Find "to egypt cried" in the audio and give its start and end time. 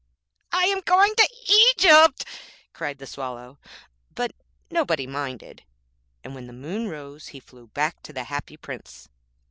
1.13-2.97